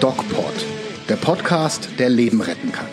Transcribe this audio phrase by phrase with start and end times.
[0.00, 0.66] DocPod,
[1.08, 2.86] der Podcast, der Leben retten kann.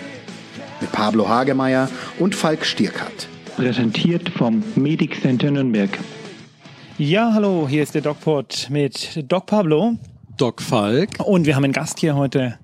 [0.81, 3.27] Mit Pablo Hagemeyer und Falk Stierkat.
[3.55, 5.97] Präsentiert vom Medic Center Nürnberg.
[6.99, 9.95] Ja, hallo, hier ist der DocPod mit Doc Pablo.
[10.37, 11.19] Doc Falk.
[11.25, 12.59] Und wir haben einen Gast hier heute.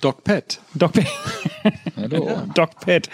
[0.00, 0.60] Doc Pat.
[0.74, 1.06] Doc Pat.
[1.96, 2.42] Hallo.
[2.54, 3.08] Doc Pat.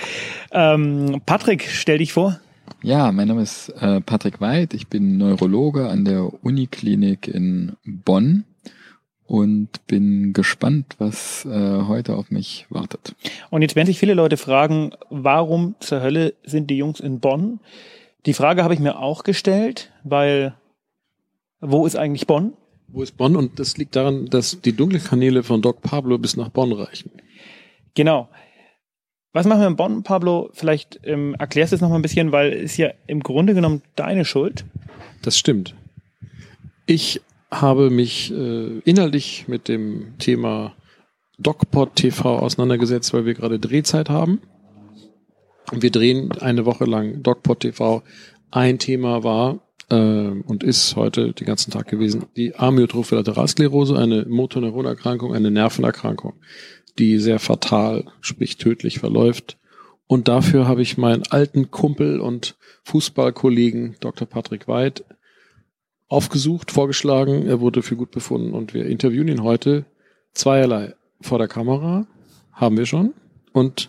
[0.52, 2.40] Ähm, Patrick, stell dich vor.
[2.82, 4.72] Ja, mein Name ist äh, Patrick Weid.
[4.72, 8.44] Ich bin Neurologe an der Uniklinik in Bonn
[9.26, 13.16] und bin gespannt, was äh, heute auf mich wartet.
[13.50, 17.58] Und jetzt werden sich viele Leute fragen, warum zur Hölle sind die Jungs in Bonn?
[18.26, 20.54] Die Frage habe ich mir auch gestellt, weil
[21.60, 22.52] wo ist eigentlich Bonn?
[22.86, 23.34] Wo ist Bonn?
[23.34, 27.10] Und das liegt daran, dass die dunklen Kanäle von Doc Pablo bis nach Bonn reichen.
[27.94, 28.28] Genau.
[29.32, 30.50] Was machen wir in Bonn, Pablo?
[30.54, 33.82] Vielleicht ähm, erklärst du es noch mal ein bisschen, weil es ja im Grunde genommen
[33.94, 34.64] deine Schuld.
[35.22, 35.74] Das stimmt.
[36.86, 37.20] Ich
[37.50, 40.74] habe mich äh, inhaltlich mit dem Thema
[41.38, 44.40] DocPod TV auseinandergesetzt, weil wir gerade Drehzeit haben.
[45.70, 48.02] Und wir drehen eine Woche lang DocPod TV.
[48.50, 54.24] Ein Thema war äh, und ist heute den ganzen Tag gewesen die Amyotrophe Lateralsklerose, eine
[54.26, 56.34] Motoneuronerkrankung, eine Nervenerkrankung,
[56.98, 59.58] die sehr fatal, sprich tödlich verläuft.
[60.06, 64.26] Und dafür habe ich meinen alten Kumpel und Fußballkollegen Dr.
[64.26, 65.04] Patrick Weid
[66.08, 67.46] aufgesucht, vorgeschlagen.
[67.46, 69.84] Er wurde für gut befunden und wir interviewen ihn heute
[70.32, 70.94] zweierlei.
[71.20, 72.06] Vor der Kamera
[72.52, 73.12] haben wir schon
[73.52, 73.88] und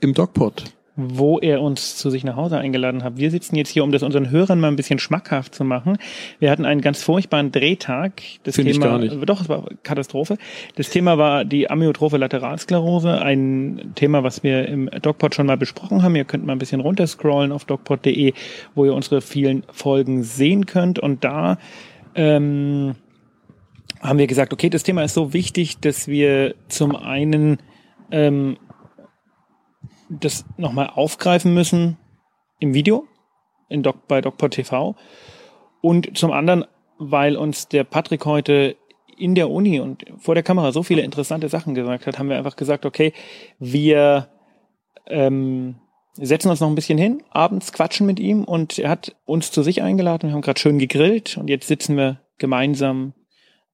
[0.00, 3.18] im DocPod wo er uns zu sich nach Hause eingeladen hat.
[3.18, 5.98] Wir sitzen jetzt hier, um das unseren Hörern mal ein bisschen schmackhaft zu machen.
[6.38, 8.22] Wir hatten einen ganz furchtbaren Drehtag.
[8.44, 9.14] Das Find ich Thema, gar nicht.
[9.28, 10.38] doch, es war Katastrophe.
[10.74, 16.02] Das Thema war die Amyotrophe Lateralsklerose, ein Thema, was wir im DocPod schon mal besprochen
[16.02, 16.16] haben.
[16.16, 18.32] Ihr könnt mal ein bisschen runterscrollen auf docpod.de,
[18.74, 20.98] wo ihr unsere vielen Folgen sehen könnt.
[20.98, 21.58] Und da
[22.14, 22.94] ähm,
[24.00, 27.58] haben wir gesagt, okay, das Thema ist so wichtig, dass wir zum einen
[28.10, 28.56] ähm,
[30.08, 31.96] das nochmal aufgreifen müssen
[32.58, 33.06] im Video
[33.68, 34.96] in Doc, bei DocPod TV
[35.80, 36.64] und zum anderen,
[36.98, 38.76] weil uns der Patrick heute
[39.18, 42.36] in der Uni und vor der Kamera so viele interessante Sachen gesagt hat, haben wir
[42.36, 43.12] einfach gesagt, okay,
[43.58, 44.28] wir
[45.06, 45.76] ähm,
[46.14, 49.62] setzen uns noch ein bisschen hin, abends quatschen mit ihm und er hat uns zu
[49.62, 53.14] sich eingeladen, wir haben gerade schön gegrillt und jetzt sitzen wir gemeinsam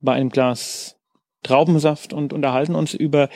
[0.00, 0.96] bei einem Glas
[1.42, 3.28] Traubensaft und unterhalten uns über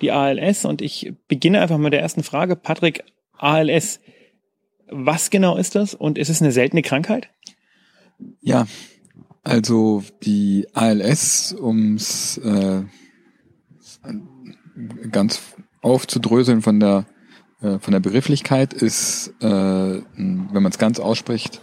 [0.00, 0.64] die ALS.
[0.64, 2.56] Und ich beginne einfach mit der ersten Frage.
[2.56, 3.04] Patrick,
[3.38, 4.00] ALS,
[4.90, 7.28] was genau ist das und ist es eine seltene Krankheit?
[8.40, 8.66] Ja,
[9.42, 12.82] also die ALS, ums äh,
[15.10, 15.40] ganz
[15.82, 17.06] aufzudröseln von der
[17.64, 21.60] äh, von der Begrifflichkeit, ist, äh, wenn man es ganz ausspricht,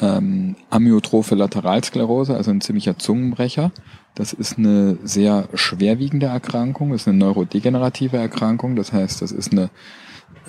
[0.00, 3.72] ähm, Amyotrophe Lateralsklerose, also ein ziemlicher Zungenbrecher.
[4.18, 8.74] Das ist eine sehr schwerwiegende Erkrankung, ist eine neurodegenerative Erkrankung.
[8.74, 9.70] Das heißt, das ist eine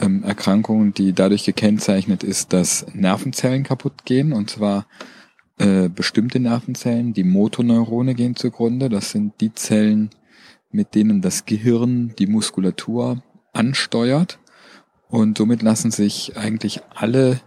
[0.02, 4.88] ähm, Erkrankung, die dadurch gekennzeichnet ist, dass Nervenzellen kaputt gehen und zwar
[5.60, 8.90] äh, bestimmte Nervenzellen, die Motoneurone gehen zugrunde.
[8.90, 10.10] Das sind die Zellen,
[10.72, 13.22] mit denen das Gehirn die Muskulatur
[13.54, 14.40] ansteuert.
[15.10, 17.40] Und somit lassen sich eigentlich alle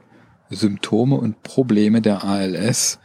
[0.51, 3.01] Symptome und Probleme der ALS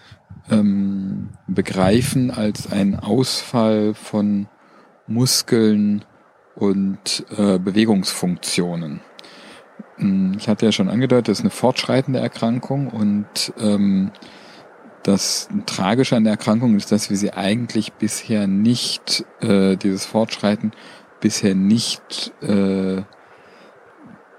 [0.49, 4.47] ähm, begreifen als ein Ausfall von
[5.07, 6.05] Muskeln
[6.55, 9.01] und äh, Bewegungsfunktionen.
[9.97, 14.11] Hm, Ich hatte ja schon angedeutet, das ist eine fortschreitende Erkrankung und ähm,
[15.03, 20.71] das Tragische an der Erkrankung ist, dass wir sie eigentlich bisher nicht, äh, dieses Fortschreiten
[21.21, 23.03] bisher nicht äh,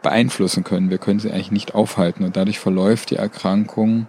[0.03, 0.91] beeinflussen können.
[0.91, 4.07] Wir können sie eigentlich nicht aufhalten und dadurch verläuft die Erkrankung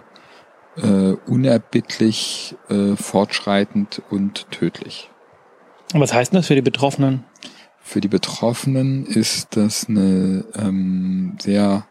[0.81, 5.09] äh, unerbittlich, äh, fortschreitend und tödlich.
[5.93, 7.23] Und was heißt denn das für die Betroffenen?
[7.81, 11.87] Für die Betroffenen ist das eine ähm, sehr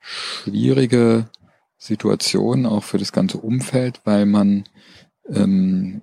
[0.00, 1.28] schwierige
[1.76, 4.64] Situation, auch für das ganze Umfeld, weil man
[5.28, 6.02] ähm,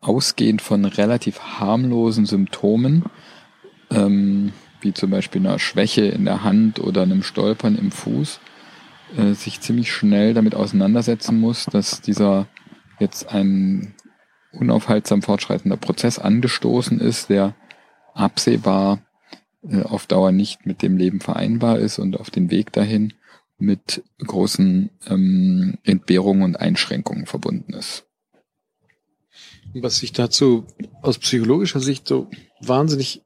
[0.00, 3.04] ausgehend von relativ harmlosen Symptomen,
[3.90, 8.40] ähm, wie zum Beispiel einer Schwäche in der Hand oder einem Stolpern im Fuß,
[9.16, 12.46] äh, sich ziemlich schnell damit auseinandersetzen muss, dass dieser
[12.98, 13.94] jetzt ein
[14.52, 17.54] unaufhaltsam fortschreitender Prozess angestoßen ist, der
[18.14, 19.02] absehbar
[19.62, 23.14] äh, auf Dauer nicht mit dem Leben vereinbar ist und auf den Weg dahin
[23.58, 28.06] mit großen ähm, Entbehrungen und Einschränkungen verbunden ist.
[29.74, 30.66] Was ich dazu
[31.02, 32.30] aus psychologischer Sicht so
[32.60, 33.22] wahnsinnig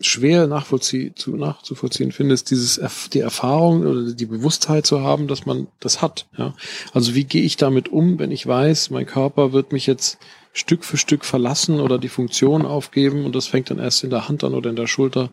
[0.00, 2.80] schwer nachvollzieh zu, nachzuvollziehen finde, ist dieses
[3.12, 6.26] die Erfahrung oder die Bewusstheit zu haben, dass man das hat.
[6.36, 6.54] Ja?
[6.92, 10.18] Also wie gehe ich damit um, wenn ich weiß, mein Körper wird mich jetzt
[10.52, 14.28] Stück für Stück verlassen oder die Funktion aufgeben und das fängt dann erst in der
[14.28, 15.30] Hand an oder in der Schulter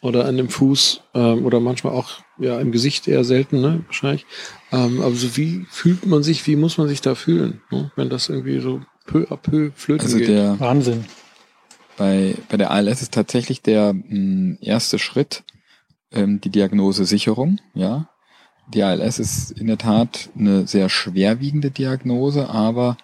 [0.00, 4.26] oder an dem Fuß ähm, oder manchmal auch ja im Gesicht eher selten, ne, wahrscheinlich.
[4.70, 8.28] Ähm, also wie fühlt man sich, wie muss man sich da fühlen, ne, wenn das
[8.28, 10.28] irgendwie so peu à peu flöten Also geht?
[10.28, 11.04] der, Wahnsinn.
[11.96, 15.44] Bei, bei der ALS ist tatsächlich der mh, erste Schritt
[16.12, 18.08] ähm, die Diagnosesicherung, ja.
[18.68, 22.96] Die ALS ist in der Tat eine sehr schwerwiegende Diagnose, aber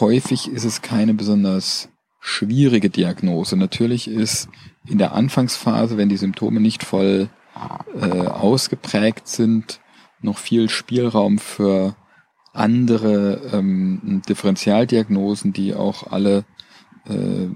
[0.00, 3.56] häufig ist es keine besonders schwierige Diagnose.
[3.56, 4.48] Natürlich ist
[4.86, 7.28] in der Anfangsphase, wenn die Symptome nicht voll
[8.00, 9.80] äh, ausgeprägt sind,
[10.22, 11.94] noch viel Spielraum für
[12.54, 16.44] andere ähm, Differentialdiagnosen, die auch alle
[17.08, 17.48] äh,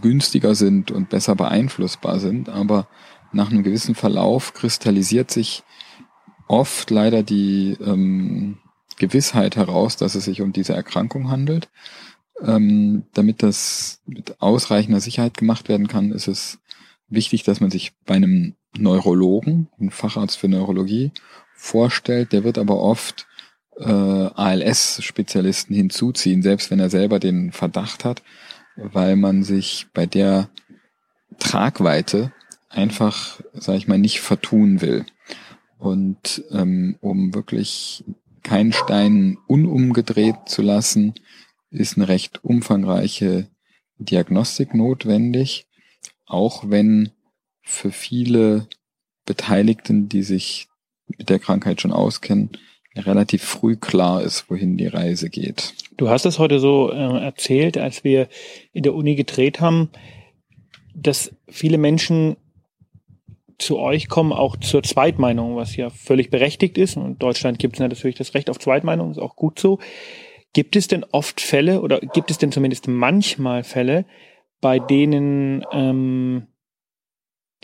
[0.00, 2.48] günstiger sind und besser beeinflussbar sind.
[2.48, 2.88] Aber
[3.32, 5.62] nach einem gewissen Verlauf kristallisiert sich
[6.48, 8.58] oft leider die ähm,
[8.98, 11.68] Gewissheit heraus, dass es sich um diese Erkrankung handelt.
[12.42, 16.58] Ähm, damit das mit ausreichender Sicherheit gemacht werden kann, ist es
[17.08, 21.12] wichtig, dass man sich bei einem Neurologen, einem Facharzt für Neurologie,
[21.54, 22.32] vorstellt.
[22.32, 23.26] Der wird aber oft
[23.78, 28.22] äh, ALS-Spezialisten hinzuziehen, selbst wenn er selber den Verdacht hat,
[28.76, 30.50] weil man sich bei der
[31.38, 32.32] Tragweite
[32.68, 35.06] einfach, sage ich mal, nicht vertun will.
[35.78, 38.04] Und ähm, um wirklich
[38.42, 41.14] keinen Stein unumgedreht zu lassen,
[41.70, 43.48] ist eine recht umfangreiche
[43.98, 45.66] Diagnostik notwendig,
[46.26, 47.10] auch wenn
[47.62, 48.68] für viele
[49.24, 50.68] Beteiligten, die sich
[51.08, 52.50] mit der Krankheit schon auskennen,
[52.98, 55.74] relativ früh klar ist, wohin die Reise geht.
[55.96, 58.28] Du hast es heute so äh, erzählt, als wir
[58.72, 59.90] in der Uni gedreht haben,
[60.94, 62.36] dass viele Menschen
[63.58, 66.96] zu euch kommen, auch zur Zweitmeinung, was ja völlig berechtigt ist.
[66.96, 69.78] Und in Deutschland gibt es natürlich das Recht auf Zweitmeinung, ist auch gut so.
[70.52, 74.04] Gibt es denn oft Fälle oder gibt es denn zumindest manchmal Fälle,
[74.60, 76.46] bei denen ähm,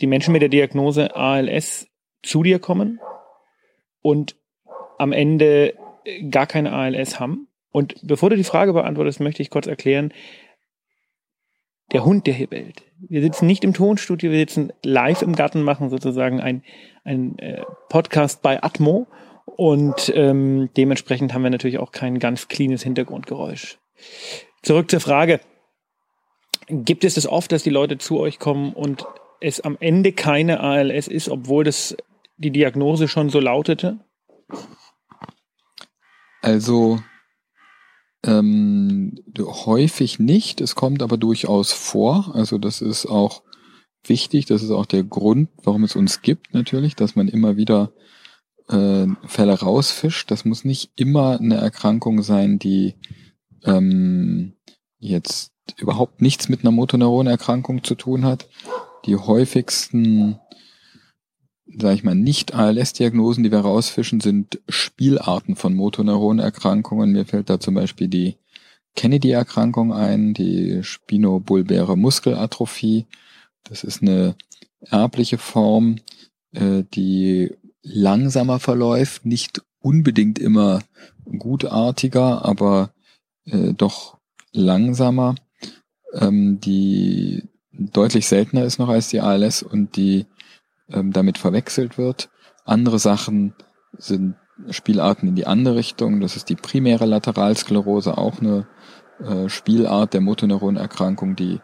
[0.01, 1.87] die Menschen mit der Diagnose ALS
[2.21, 2.99] zu dir kommen
[4.01, 4.35] und
[4.97, 5.73] am Ende
[6.29, 7.47] gar keine ALS haben?
[7.71, 10.13] Und bevor du die Frage beantwortest, möchte ich kurz erklären,
[11.91, 12.83] der Hund, der hier bellt.
[12.99, 16.63] Wir sitzen nicht im Tonstudio, wir sitzen live im Garten, machen sozusagen ein,
[17.03, 19.07] ein äh, Podcast bei Atmo
[19.45, 23.77] und ähm, dementsprechend haben wir natürlich auch kein ganz cleanes Hintergrundgeräusch.
[24.61, 25.39] Zurück zur Frage.
[26.67, 29.05] Gibt es das oft, dass die Leute zu euch kommen und
[29.41, 31.97] es am Ende keine ALS ist, obwohl das
[32.37, 33.99] die Diagnose schon so lautete?
[36.43, 36.99] Also
[38.25, 42.35] ähm, häufig nicht, es kommt aber durchaus vor.
[42.35, 43.43] Also das ist auch
[44.03, 47.93] wichtig, das ist auch der Grund, warum es uns gibt natürlich, dass man immer wieder
[48.67, 50.29] äh, Fälle rausfischt.
[50.31, 52.95] Das muss nicht immer eine Erkrankung sein, die
[53.63, 54.57] ähm,
[54.99, 58.49] jetzt überhaupt nichts mit einer Motoneuronerkrankung zu tun hat.
[59.05, 60.39] Die häufigsten,
[61.77, 67.11] sage ich mal, nicht ALS-Diagnosen, die wir rausfischen, sind Spielarten von Motoneuronerkrankungen.
[67.11, 68.37] Mir fällt da zum Beispiel die
[68.95, 73.05] Kennedy-Erkrankung ein, die spinobulbäre Muskelatrophie.
[73.63, 74.35] Das ist eine
[74.81, 75.97] erbliche Form,
[76.51, 80.81] äh, die langsamer verläuft, nicht unbedingt immer
[81.25, 82.93] gutartiger, aber
[83.45, 84.17] äh, doch
[84.51, 85.35] langsamer,
[86.13, 90.25] ähm, die deutlich seltener ist noch als die ALS und die
[90.89, 92.29] ähm, damit verwechselt wird.
[92.65, 93.53] Andere Sachen
[93.97, 94.35] sind
[94.69, 96.21] Spielarten in die andere Richtung.
[96.21, 98.67] Das ist die primäre Lateralsklerose, auch eine
[99.19, 101.59] äh, Spielart der Motoneuronerkrankung, die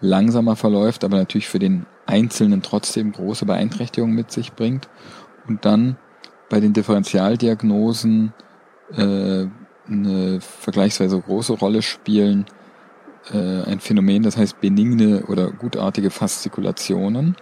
[0.00, 4.88] langsamer verläuft, aber natürlich für den Einzelnen trotzdem große Beeinträchtigungen mit sich bringt.
[5.48, 5.96] Und dann
[6.50, 8.32] bei den Differentialdiagnosen
[8.92, 9.46] äh,
[9.88, 12.46] eine vergleichsweise große Rolle spielen
[13.32, 17.36] äh, ein Phänomen, das heißt benigne oder gutartige Faszikulationen.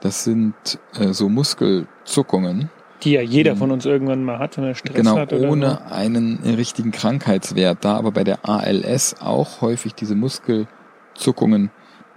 [0.00, 0.54] Das sind
[0.98, 2.70] äh, so Muskelzuckungen,
[3.02, 5.32] Die ja jeder von uns irgendwann mal hat, wenn er Stress genau hat.
[5.32, 5.94] Oder ohne so.
[5.94, 7.84] einen richtigen Krankheitswert.
[7.84, 11.70] Da aber bei der ALS auch häufig diese Muskelzuckungen,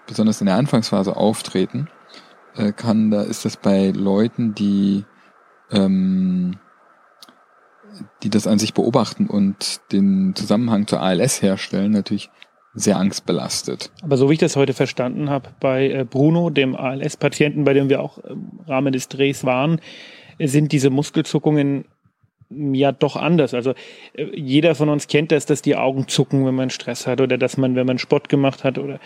[0.08, 1.88] besonders in der Anfangsphase, auftreten,
[2.56, 5.06] äh, kann, da ist das bei Leuten, die
[5.72, 6.58] ähm,
[8.24, 12.30] die das an sich beobachten und den Zusammenhang zur ALS herstellen, natürlich
[12.74, 13.92] sehr angstbelastet.
[14.02, 17.90] Aber so wie ich das heute verstanden habe, bei äh, Bruno, dem ALS-Patienten, bei dem
[17.90, 19.82] wir auch im Rahmen des Drehs waren,
[20.40, 21.86] sind diese Muskelzuckungen
[22.50, 23.54] ja doch anders.
[23.54, 23.74] Also
[24.14, 27.38] äh, jeder von uns kennt das, dass die Augen zucken, wenn man Stress hat oder
[27.38, 29.00] dass man, wenn man Sport gemacht hat oder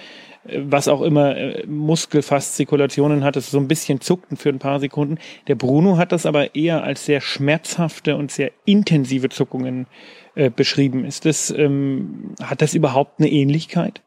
[0.45, 4.79] äh, was auch immer, äh, Muskelfaszikulationen hat, das so ein bisschen zuckten für ein paar
[4.79, 5.17] Sekunden.
[5.47, 9.87] Der Bruno hat das aber eher als sehr schmerzhafte und sehr intensive Zuckungen
[10.35, 11.05] äh, beschrieben.
[11.05, 14.01] Ist das, ähm, hat das überhaupt eine Ähnlichkeit?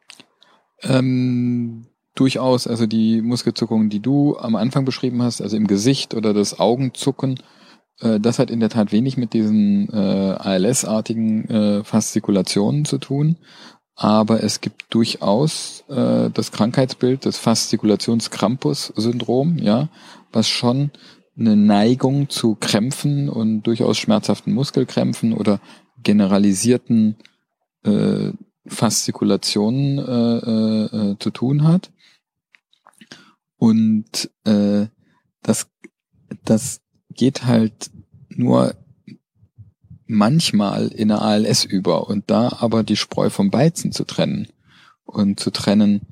[0.82, 2.66] Ähm, durchaus.
[2.66, 7.38] Also die Muskelzuckungen, die du am Anfang beschrieben hast, also im Gesicht oder das Augenzucken,
[8.00, 13.38] äh, das hat in der Tat wenig mit diesen äh, ALS-artigen äh, Faszikulationen zu tun.
[13.94, 19.88] Aber es gibt durchaus äh, das Krankheitsbild des Faszikulationskrampus-Syndrom, ja,
[20.32, 20.90] was schon
[21.38, 25.60] eine Neigung zu Krämpfen und durchaus schmerzhaften Muskelkrämpfen oder
[26.02, 27.16] generalisierten
[27.84, 28.32] äh,
[28.66, 31.90] Faszikulationen äh, äh, äh, zu tun hat.
[33.56, 34.88] Und äh,
[35.42, 35.70] das,
[36.44, 36.82] das
[37.16, 37.90] geht halt
[38.28, 38.74] nur
[40.06, 44.48] manchmal in der ALS über und da aber die Spreu vom Weizen zu trennen
[45.04, 46.02] und zu trennen,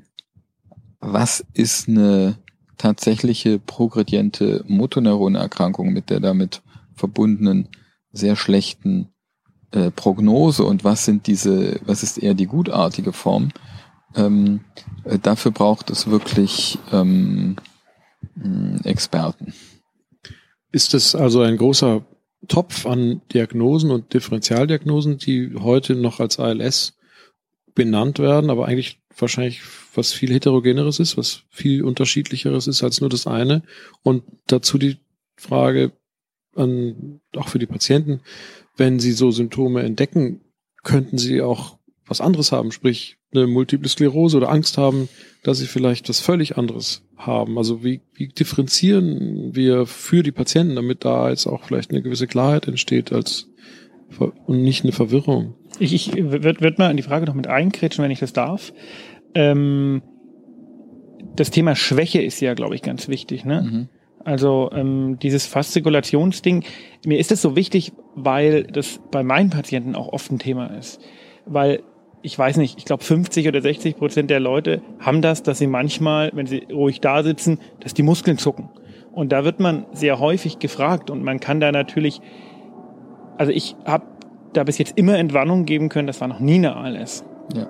[1.01, 2.39] was ist eine
[2.77, 6.63] tatsächliche progrediente Motoneuronerkrankung mit der damit
[6.95, 7.69] verbundenen
[8.13, 9.09] sehr schlechten
[9.73, 13.51] äh, Prognose und was sind diese, was ist eher die gutartige Form,
[14.15, 14.61] ähm,
[15.05, 17.57] äh, dafür braucht es wirklich ähm,
[18.85, 19.53] Experten.
[20.75, 22.05] Ist es also ein großer
[22.49, 26.97] Topf an Diagnosen und Differentialdiagnosen, die heute noch als ALS
[27.77, 29.63] benannt werden, aber eigentlich wahrscheinlich
[29.95, 33.63] was viel heterogeneres ist, was viel unterschiedlicheres ist als nur das eine.
[34.03, 34.97] Und dazu die
[35.37, 35.93] Frage
[36.57, 38.21] an, auch für die Patienten,
[38.77, 40.41] wenn sie so Symptome entdecken,
[40.83, 45.09] könnten sie auch was anderes haben, sprich eine Multiple Sklerose oder Angst haben,
[45.43, 47.59] dass sie vielleicht was völlig anderes haben.
[47.59, 52.27] Also wie, wie differenzieren wir für die Patienten, damit da jetzt auch vielleicht eine gewisse
[52.27, 53.49] Klarheit entsteht als
[54.47, 55.55] und nicht eine Verwirrung?
[55.79, 58.73] Ich, ich würde würd mal in die Frage noch mit einkretschen, wenn ich das darf.
[59.35, 60.03] Ähm,
[61.35, 63.45] das Thema Schwäche ist ja, glaube ich, ganz wichtig.
[63.45, 63.63] Ne?
[63.63, 63.89] Mhm.
[64.25, 66.65] Also ähm, dieses Faszikulationsding,
[67.05, 71.01] mir ist das so wichtig, weil das bei meinen Patienten auch oft ein Thema ist.
[71.45, 71.83] Weil
[72.25, 75.67] ich weiß nicht, ich glaube 50 oder 60 Prozent der Leute haben das, dass sie
[75.67, 78.71] manchmal, wenn sie ruhig da sitzen, dass die Muskeln zucken.
[79.13, 82.23] Und da wird man sehr häufig gefragt und man kann da natürlich,
[83.37, 84.07] also ich habe
[84.55, 87.25] da bis jetzt immer Entwarnung geben können, das war noch nie eine ALS.
[87.55, 87.67] Ja.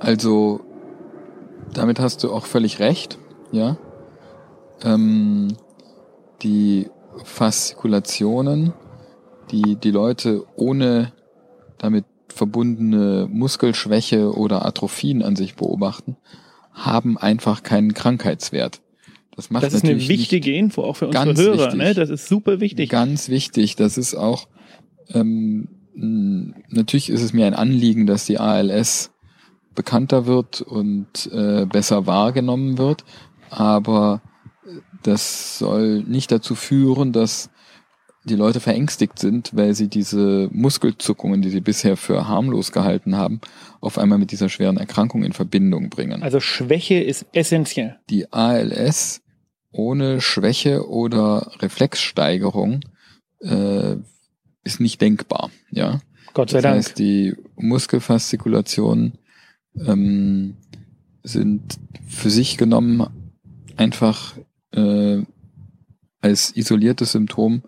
[0.00, 0.62] Also
[1.72, 3.18] damit hast du auch völlig recht,
[3.52, 3.76] ja.
[4.84, 5.56] Ähm,
[6.42, 6.90] die
[7.22, 8.72] Faszikulationen,
[9.52, 11.12] die die Leute ohne
[11.78, 16.16] damit verbundene Muskelschwäche oder Atrophien an sich beobachten,
[16.72, 18.80] haben einfach keinen Krankheitswert.
[19.36, 21.94] Das macht das ist eine wichtige Info auch für unsere Hörer, wichtig, ne?
[21.94, 22.90] Das ist super wichtig.
[22.90, 23.76] Ganz wichtig.
[23.76, 24.46] Das ist auch
[25.10, 29.10] ähm, natürlich ist es mir ein Anliegen, dass die ALS
[29.74, 33.04] bekannter wird und äh, besser wahrgenommen wird,
[33.50, 34.20] aber
[35.02, 37.50] das soll nicht dazu führen, dass
[38.24, 43.40] die Leute verängstigt sind, weil sie diese Muskelzuckungen, die sie bisher für harmlos gehalten haben,
[43.80, 46.22] auf einmal mit dieser schweren Erkrankung in Verbindung bringen.
[46.22, 47.98] Also Schwäche ist essentiell.
[48.10, 49.22] Die ALS
[49.72, 52.80] ohne Schwäche oder Reflexsteigerung
[53.40, 53.96] äh,
[54.64, 55.50] ist nicht denkbar.
[55.70, 56.00] Ja.
[56.34, 56.76] Gott sei das Dank.
[56.76, 59.18] Das heißt, die Muskelfaszikulationen
[59.74, 60.56] ähm,
[61.24, 63.06] sind für sich genommen
[63.76, 64.36] einfach
[64.72, 65.22] äh,
[66.20, 67.62] als isoliertes Symptom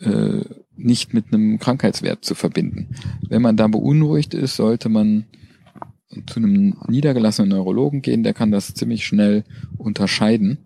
[0.00, 0.44] äh,
[0.76, 2.94] nicht mit einem Krankheitswert zu verbinden.
[3.28, 5.26] Wenn man da beunruhigt ist, sollte man
[6.26, 9.44] zu einem niedergelassenen Neurologen gehen, der kann das ziemlich schnell
[9.78, 10.58] unterscheiden.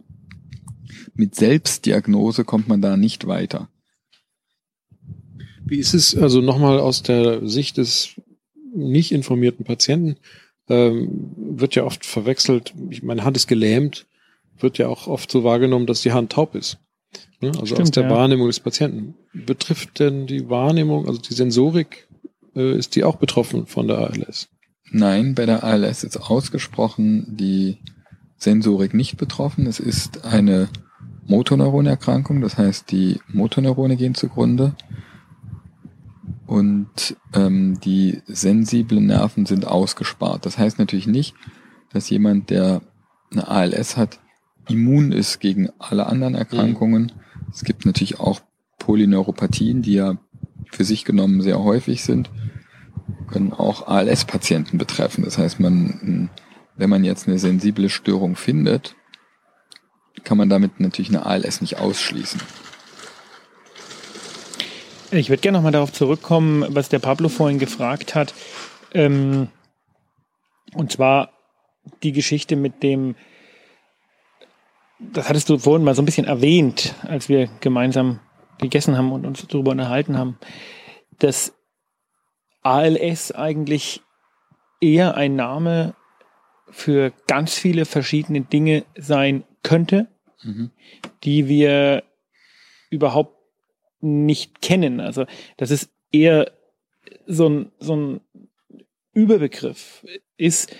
[1.14, 3.68] Mit Selbstdiagnose kommt man da nicht weiter.
[5.64, 8.20] Wie ist es also nochmal aus der Sicht des
[8.74, 10.16] nicht informierten Patienten?
[10.68, 14.06] Ähm, wird ja oft verwechselt, meine Hand ist gelähmt,
[14.58, 16.78] wird ja auch oft so wahrgenommen, dass die Hand taub ist.
[17.40, 17.48] Ne?
[17.48, 18.10] Also Stimmt, aus der ja.
[18.10, 19.14] Wahrnehmung des Patienten.
[19.32, 22.08] Betrifft denn die Wahrnehmung, also die Sensorik,
[22.54, 24.48] äh, ist die auch betroffen von der ALS?
[24.90, 27.78] Nein, bei der ALS ist ausgesprochen die
[28.36, 29.66] Sensorik nicht betroffen.
[29.66, 30.68] Es ist eine
[31.26, 34.76] Motoneuronerkrankung, das heißt, die Motoneurone gehen zugrunde
[36.46, 40.44] und ähm, die sensiblen Nerven sind ausgespart.
[40.44, 41.34] Das heißt natürlich nicht,
[41.92, 42.82] dass jemand, der
[43.32, 44.20] eine ALS hat,
[44.68, 47.12] immun ist gegen alle anderen Erkrankungen.
[47.14, 47.50] Mhm.
[47.52, 48.40] Es gibt natürlich auch
[48.78, 50.18] Polyneuropathien, die ja
[50.70, 52.30] für sich genommen sehr häufig sind,
[53.28, 55.24] können auch ALS-Patienten betreffen.
[55.24, 56.30] Das heißt, man,
[56.76, 58.96] wenn man jetzt eine sensible Störung findet,
[60.24, 62.40] kann man damit natürlich eine ALS nicht ausschließen.
[65.10, 68.34] Ich würde gerne nochmal darauf zurückkommen, was der Pablo vorhin gefragt hat.
[68.92, 69.48] Ähm,
[70.74, 71.30] und zwar
[72.02, 73.14] die Geschichte mit dem,
[75.12, 78.20] das hattest du vorhin mal so ein bisschen erwähnt, als wir gemeinsam
[78.58, 80.38] gegessen haben und uns darüber unterhalten haben,
[81.18, 81.54] dass
[82.62, 84.00] ALS eigentlich
[84.80, 85.94] eher ein Name
[86.70, 90.08] für ganz viele verschiedene Dinge sein könnte,
[90.44, 90.70] Mhm.
[91.24, 92.04] die wir
[92.90, 93.38] überhaupt
[94.00, 95.00] nicht kennen.
[95.00, 95.24] Also
[95.56, 96.52] das ist eher
[97.26, 98.20] so ein, so ein
[99.14, 100.04] Überbegriff
[100.36, 100.76] ist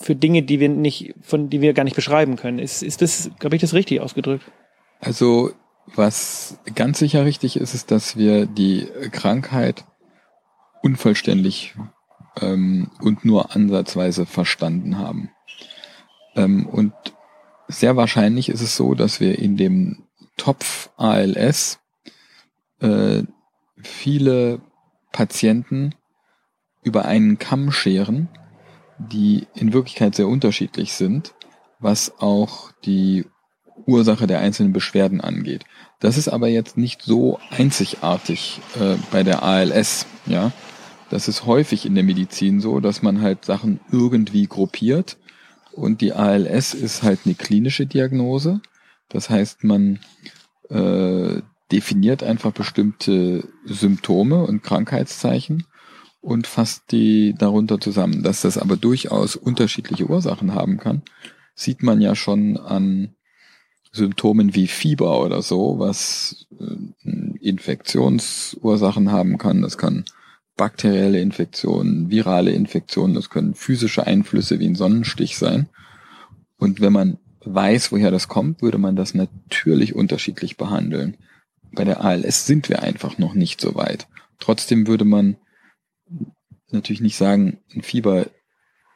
[0.00, 2.58] für Dinge, die wir nicht, von die wir gar nicht beschreiben können.
[2.58, 4.50] Ist, ist das, glaube ich, das richtig ausgedrückt?
[4.98, 5.52] Also
[5.94, 9.84] was ganz sicher richtig ist, ist, dass wir die Krankheit
[10.82, 11.74] unvollständig
[12.40, 15.30] ähm, und nur ansatzweise verstanden haben.
[16.34, 16.92] Ähm, und
[17.68, 20.04] sehr wahrscheinlich ist es so, dass wir in dem
[20.36, 21.80] Topf ALS
[22.80, 23.22] äh,
[23.82, 24.60] viele
[25.12, 25.94] Patienten
[26.82, 28.28] über einen Kamm scheren,
[29.08, 31.34] die in Wirklichkeit sehr unterschiedlich sind,
[31.78, 33.24] was auch die
[33.86, 35.64] Ursache der einzelnen Beschwerden angeht.
[36.00, 40.52] Das ist aber jetzt nicht so einzigartig äh, bei der ALS, ja.
[41.08, 45.18] Das ist häufig in der Medizin so, dass man halt Sachen irgendwie gruppiert
[45.72, 48.60] und die ALS ist halt eine klinische Diagnose.
[49.08, 49.98] Das heißt, man
[50.68, 51.42] äh,
[51.72, 55.66] definiert einfach bestimmte Symptome und Krankheitszeichen
[56.20, 58.22] und fasst die darunter zusammen.
[58.22, 61.02] Dass das aber durchaus unterschiedliche Ursachen haben kann,
[61.54, 63.14] sieht man ja schon an
[63.92, 69.62] Symptomen wie Fieber oder so, was äh, Infektionsursachen haben kann.
[69.62, 70.04] Das kann
[70.56, 75.68] bakterielle Infektionen, virale Infektionen, das können physische Einflüsse wie ein Sonnenstich sein.
[76.58, 81.16] Und wenn man weiß, woher das kommt, würde man das natürlich unterschiedlich behandeln.
[81.72, 84.06] Bei der ALS sind wir einfach noch nicht so weit.
[84.38, 85.36] Trotzdem würde man
[86.72, 88.26] natürlich nicht sagen, ein Fieber,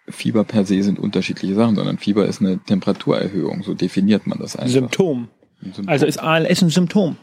[0.08, 3.62] Fieber per se sind unterschiedliche Sachen, sondern Fieber ist eine Temperaturerhöhung.
[3.62, 4.72] So definiert man das einfach.
[4.72, 5.28] Symptom.
[5.62, 5.88] Ein Symptom.
[5.88, 7.16] Also ist ALS ein Symptom.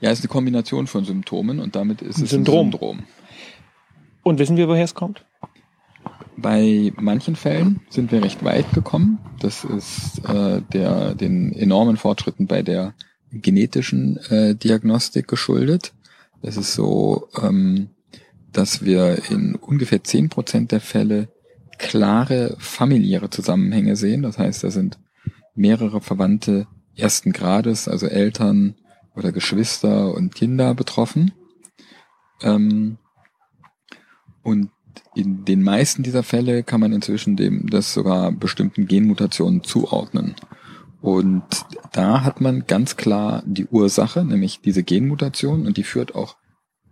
[0.00, 2.68] ja, ist eine Kombination von Symptomen und damit ist Ein es Syndrom.
[2.68, 3.02] ein Syndrom.
[4.22, 5.24] Und wissen wir, woher es kommt?
[6.36, 9.18] Bei manchen Fällen sind wir recht weit gekommen.
[9.40, 12.94] Das ist äh, der, den enormen Fortschritten bei der
[13.32, 15.94] genetischen äh, Diagnostik geschuldet.
[16.42, 17.88] Es ist so, ähm,
[18.56, 21.28] dass wir in ungefähr zehn Prozent der Fälle
[21.78, 24.22] klare familiäre Zusammenhänge sehen.
[24.22, 24.98] Das heißt, da sind
[25.54, 26.66] mehrere Verwandte
[26.96, 28.74] ersten Grades, also Eltern
[29.14, 31.32] oder Geschwister und Kinder betroffen.
[32.42, 32.98] Ähm,
[34.42, 34.70] und
[35.14, 40.34] in den meisten dieser Fälle kann man inzwischen dem das sogar bestimmten Genmutationen zuordnen.
[41.02, 41.44] Und
[41.92, 46.36] da hat man ganz klar die Ursache, nämlich diese Genmutation, und die führt auch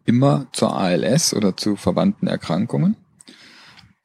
[0.04, 2.96] immer zur ALS oder zu verwandten Erkrankungen.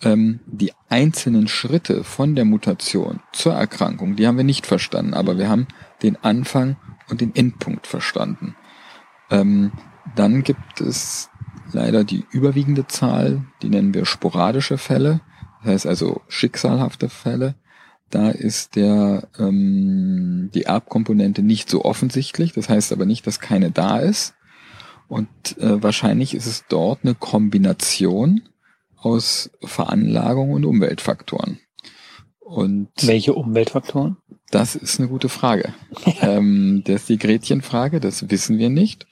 [0.01, 5.37] Ähm, die einzelnen Schritte von der Mutation zur Erkrankung, die haben wir nicht verstanden, aber
[5.37, 5.67] wir haben
[6.01, 6.77] den Anfang
[7.09, 8.55] und den Endpunkt verstanden.
[9.29, 9.73] Ähm,
[10.15, 11.29] dann gibt es
[11.73, 15.21] leider die überwiegende Zahl, die nennen wir sporadische Fälle,
[15.63, 17.55] das heißt also schicksalhafte Fälle.
[18.09, 23.69] Da ist der ähm, die Erbkomponente nicht so offensichtlich, das heißt aber nicht, dass keine
[23.69, 24.33] da ist.
[25.09, 28.43] Und äh, wahrscheinlich ist es dort eine Kombination
[28.95, 31.59] aus Veranlagung und Umweltfaktoren.
[32.39, 34.17] Und Welche Umweltfaktoren?
[34.51, 35.73] das ist eine gute Frage.
[36.21, 39.05] ähm, das ist die Gretchenfrage, das wissen wir nicht.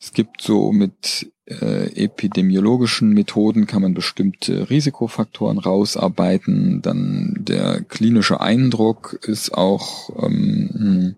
[0.00, 6.82] Es gibt so mit äh, epidemiologischen Methoden kann man bestimmte Risikofaktoren rausarbeiten.
[6.82, 11.14] Dann der klinische Eindruck ist auch ähm,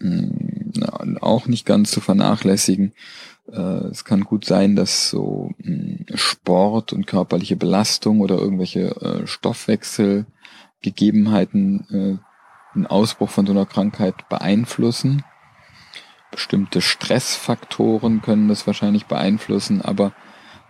[0.00, 2.92] mh, mh, auch nicht ganz zu vernachlässigen.
[3.52, 9.26] Äh, es kann gut sein, dass so mh, Sport und körperliche Belastung oder irgendwelche äh,
[9.26, 12.18] Stoffwechselgegebenheiten äh,
[12.74, 15.24] einen Ausbruch von so einer Krankheit beeinflussen.
[16.30, 20.12] Bestimmte Stressfaktoren können das wahrscheinlich beeinflussen, aber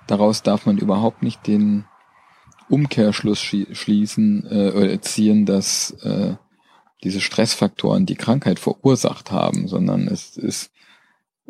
[0.06, 1.84] daraus darf man überhaupt nicht den
[2.70, 6.36] Umkehrschluss schließen äh, oder ziehen, dass äh,
[7.02, 10.70] diese Stressfaktoren die Krankheit verursacht haben, sondern es ist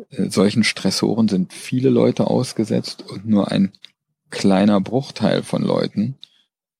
[0.09, 3.73] äh, solchen Stressoren sind viele Leute ausgesetzt und nur ein
[4.29, 6.15] kleiner Bruchteil von Leuten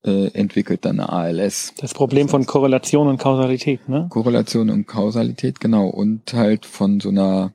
[0.03, 1.73] äh, entwickelt dann eine ALS.
[1.77, 4.07] Das Problem von Korrelation und Kausalität, ne?
[4.09, 7.53] Korrelation und Kausalität, genau, und halt von so einer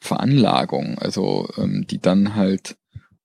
[0.00, 2.76] Veranlagung, also ähm, die dann halt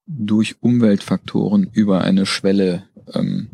[0.05, 3.49] durch Umweltfaktoren über eine Schwelle ähm,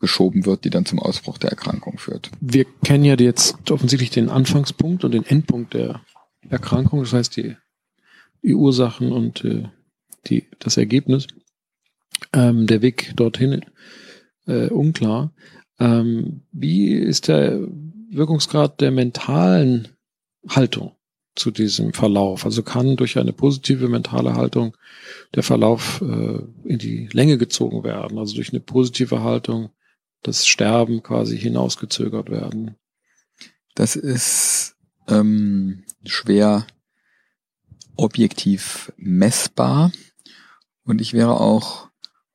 [0.00, 2.30] geschoben wird, die dann zum Ausbruch der Erkrankung führt.
[2.40, 6.02] Wir kennen ja jetzt offensichtlich den Anfangspunkt und den Endpunkt der
[6.48, 7.56] Erkrankung, das heißt die
[8.42, 9.64] die Ursachen und äh,
[10.26, 11.26] die, das Ergebnis.
[12.32, 13.64] Ähm, der Weg dorthin
[14.46, 15.32] äh, unklar.
[15.78, 17.60] Ähm, wie ist der
[18.10, 19.88] Wirkungsgrad der mentalen
[20.48, 20.92] Haltung
[21.36, 22.44] zu diesem Verlauf?
[22.44, 24.76] Also kann durch eine positive mentale Haltung
[25.34, 29.70] der Verlauf äh, in die Länge gezogen werden, also durch eine positive Haltung
[30.22, 32.76] das Sterben quasi hinausgezögert werden?
[33.74, 34.76] Das ist
[35.06, 36.66] ähm, schwer
[37.96, 39.92] objektiv messbar
[40.84, 41.88] und ich wäre auch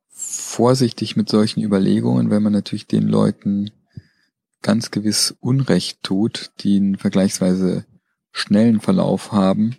[0.10, 3.72] vorsichtig mit solchen Überlegungen, weil man natürlich den Leuten
[4.62, 7.86] ganz gewiss Unrecht tut, die einen vergleichsweise
[8.32, 9.76] schnellen Verlauf haben,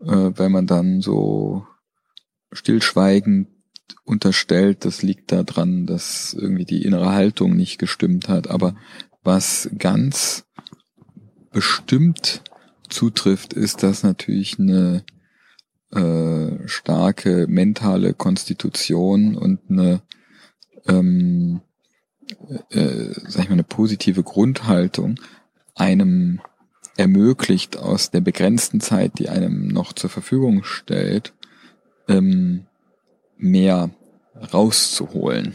[0.00, 1.66] äh, weil man dann so
[2.52, 3.48] stillschweigend
[4.04, 8.48] unterstellt, das liegt daran, dass irgendwie die innere Haltung nicht gestimmt hat.
[8.48, 8.76] Aber
[9.22, 10.44] was ganz
[11.50, 12.42] bestimmt
[12.88, 15.04] zutrifft, ist, dass natürlich eine
[15.90, 20.02] äh, starke mentale Konstitution und eine
[20.86, 21.60] ähm,
[22.70, 25.20] äh, sag ich mal, eine positive Grundhaltung
[25.74, 26.40] einem
[26.96, 31.34] ermöglicht, aus der begrenzten Zeit, die einem noch zur Verfügung stellt,
[32.08, 32.65] ähm,
[33.36, 33.90] mehr
[34.52, 35.54] rauszuholen.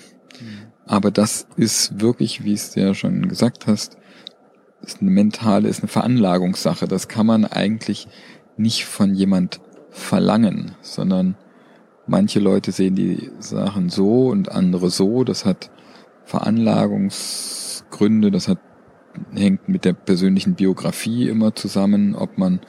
[0.85, 3.97] Aber das ist wirklich, wie es ja schon gesagt hast,
[4.81, 6.87] ist eine mentale, ist eine Veranlagungssache.
[6.87, 8.07] Das kann man eigentlich
[8.57, 11.35] nicht von jemand verlangen, sondern
[12.07, 15.23] manche Leute sehen die Sachen so und andere so.
[15.23, 15.69] Das hat
[16.25, 18.59] Veranlagungsgründe, das hat,
[19.33, 22.59] hängt mit der persönlichen Biografie immer zusammen, ob man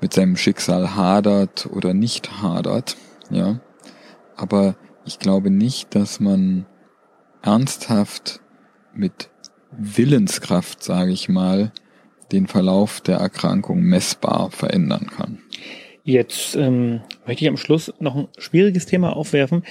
[0.00, 2.96] mit seinem Schicksal hadert oder nicht hadert,
[3.30, 3.60] ja.
[4.36, 6.66] Aber ich glaube nicht, dass man
[7.42, 8.40] ernsthaft
[8.94, 9.30] mit
[9.70, 11.72] Willenskraft, sage ich mal,
[12.32, 15.38] den Verlauf der Erkrankung messbar verändern kann.
[16.04, 19.64] Jetzt ähm, möchte ich am Schluss noch ein schwieriges Thema aufwerfen.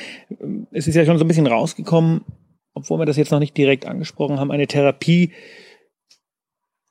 [0.72, 2.22] Es ist ja schon so ein bisschen rausgekommen,
[2.74, 5.32] obwohl wir das jetzt noch nicht direkt angesprochen haben, eine Therapie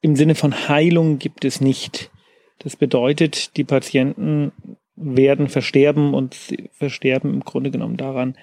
[0.00, 2.10] im Sinne von Heilung gibt es nicht.
[2.58, 4.52] Das bedeutet, die Patienten
[4.96, 8.36] werden versterben und sie versterben im Grunde genommen daran,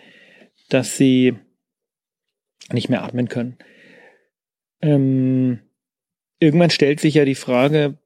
[0.70, 1.36] dass sie
[2.72, 3.58] nicht mehr atmen können.
[4.82, 5.60] Ähm,
[6.40, 7.98] irgendwann stellt sich ja die Frage,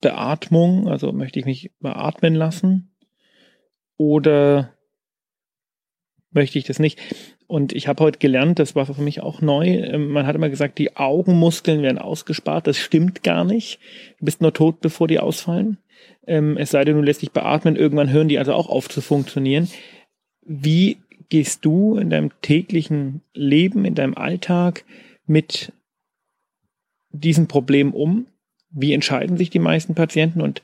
[0.00, 2.94] Beatmung, also möchte ich mich beatmen lassen
[3.96, 4.74] oder
[6.30, 6.98] möchte ich das nicht?
[7.50, 10.50] Und ich habe heute gelernt, das war für mich auch neu, ähm, man hat immer
[10.50, 12.68] gesagt, die Augenmuskeln werden ausgespart.
[12.68, 13.80] Das stimmt gar nicht.
[14.20, 15.76] Du bist nur tot, bevor die ausfallen.
[16.28, 17.74] Ähm, es sei denn, du lässt dich beatmen.
[17.74, 19.68] Irgendwann hören die also auch auf zu funktionieren.
[20.42, 24.84] Wie gehst du in deinem täglichen Leben, in deinem Alltag
[25.26, 25.72] mit
[27.10, 28.26] diesem Problem um?
[28.70, 30.40] Wie entscheiden sich die meisten Patienten?
[30.40, 30.62] Und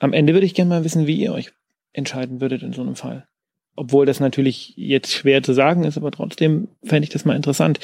[0.00, 1.52] am Ende würde ich gerne mal wissen, wie ihr euch
[1.92, 3.28] entscheiden würdet in so einem Fall.
[3.74, 7.80] Obwohl das natürlich jetzt schwer zu sagen ist, aber trotzdem fände ich das mal interessant.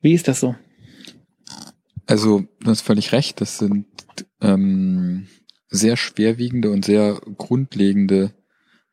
[0.00, 0.54] Wie ist das so?
[2.06, 3.40] Also, du hast völlig recht.
[3.40, 3.86] Das sind
[4.40, 5.28] ähm,
[5.68, 8.34] sehr schwerwiegende und sehr grundlegende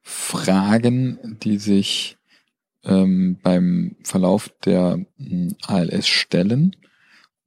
[0.02, 2.18] Fragen, die sich
[2.84, 6.76] ähm, beim Verlauf der hm, ALS stellen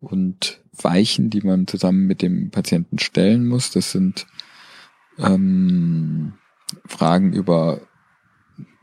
[0.01, 3.71] und Weichen, die man zusammen mit dem Patienten stellen muss.
[3.71, 4.27] Das sind
[5.19, 6.35] ähm,
[6.87, 7.81] Fragen über,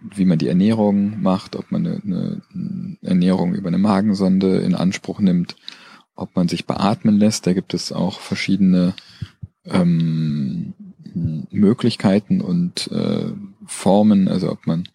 [0.01, 5.19] wie man die Ernährung macht, ob man eine, eine Ernährung über eine Magensonde in Anspruch
[5.19, 5.55] nimmt,
[6.15, 7.47] ob man sich beatmen lässt.
[7.47, 8.93] Da gibt es auch verschiedene
[9.65, 10.73] ähm,
[11.51, 13.31] Möglichkeiten und äh,
[13.65, 14.87] Formen, also ob man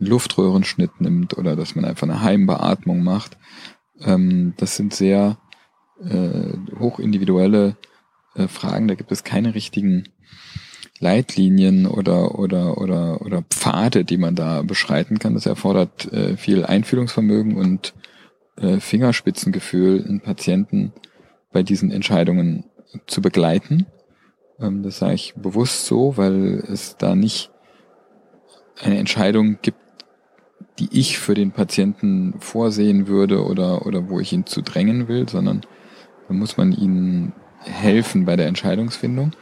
[0.00, 3.36] einen Luftröhrenschnitt nimmt oder dass man einfach eine Heimbeatmung macht.
[4.00, 5.38] Ähm, das sind sehr
[6.02, 7.76] äh, hochindividuelle
[8.34, 8.88] äh, Fragen.
[8.88, 10.04] Da gibt es keine richtigen
[11.00, 15.34] Leitlinien oder oder oder oder Pfade, die man da beschreiten kann.
[15.34, 17.94] Das erfordert äh, viel Einfühlungsvermögen und
[18.56, 20.92] äh, Fingerspitzengefühl, einen Patienten
[21.52, 22.64] bei diesen Entscheidungen
[23.06, 23.86] zu begleiten.
[24.60, 27.50] Ähm, das sage ich bewusst so, weil es da nicht
[28.80, 29.78] eine Entscheidung gibt,
[30.78, 35.28] die ich für den Patienten vorsehen würde oder, oder wo ich ihn zu drängen will,
[35.28, 35.62] sondern
[36.28, 39.32] da muss man ihnen helfen bei der Entscheidungsfindung.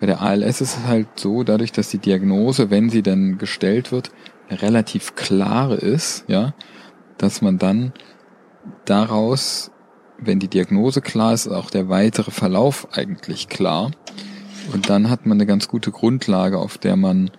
[0.00, 3.92] Bei der ALS ist es halt so, dadurch, dass die Diagnose, wenn sie dann gestellt
[3.92, 4.10] wird,
[4.50, 6.54] relativ klare ist, ja,
[7.18, 7.92] dass man dann
[8.84, 9.70] daraus,
[10.18, 13.90] wenn die Diagnose klar ist, auch der weitere Verlauf eigentlich klar.
[14.72, 17.30] Und dann hat man eine ganz gute Grundlage, auf der man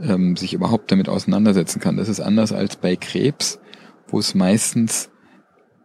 [0.00, 1.96] ähm, sich überhaupt damit auseinandersetzen kann.
[1.96, 3.58] Das ist anders als bei Krebs,
[4.08, 5.10] wo es meistens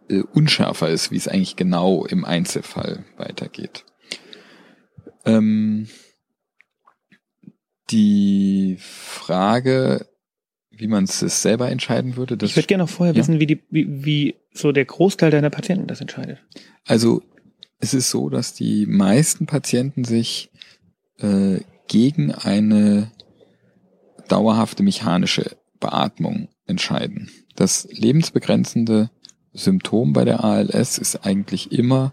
[0.08, 3.84] äh, unschärfer ist, wie es eigentlich genau im Einzelfall weitergeht.
[5.24, 5.88] Ähm,
[7.90, 10.06] die Frage,
[10.70, 12.36] wie man es selber entscheiden würde.
[12.36, 13.20] Das ich würde gerne noch vorher ja.
[13.20, 16.38] wissen, wie, die, wie, wie so der Großteil deiner Patienten das entscheidet.
[16.84, 17.22] Also
[17.78, 20.50] es ist so, dass die meisten Patienten sich
[21.18, 23.10] äh, gegen eine
[24.28, 27.30] dauerhafte mechanische Beatmung entscheiden.
[27.56, 29.10] Das lebensbegrenzende
[29.52, 32.12] Symptom bei der ALS ist eigentlich immer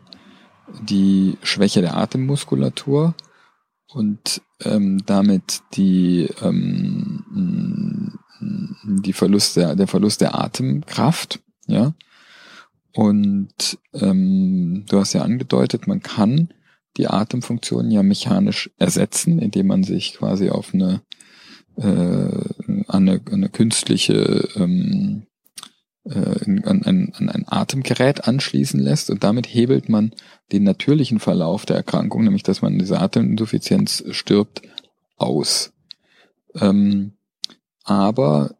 [0.81, 3.13] die Schwäche der Atemmuskulatur
[3.87, 8.17] und ähm, damit die, ähm,
[8.83, 11.93] die Verlust der, der Verlust der Atemkraft, ja.
[12.93, 16.53] Und ähm, du hast ja angedeutet, man kann
[16.95, 21.01] die Atemfunktion ja mechanisch ersetzen, indem man sich quasi auf eine,
[21.75, 22.29] äh,
[22.87, 25.27] eine, eine künstliche ähm,
[26.05, 30.11] äh, an, an, an ein Atemgerät anschließen lässt und damit hebelt man
[30.51, 34.61] den natürlichen Verlauf der Erkrankung, nämlich dass man diese Ateminsuffizienz stirbt,
[35.17, 35.73] aus.
[36.55, 37.13] Ähm,
[37.83, 38.55] aber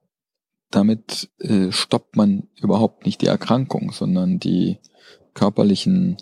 [0.71, 4.79] damit äh, stoppt man überhaupt nicht die Erkrankung, sondern die
[5.34, 6.17] körperlichen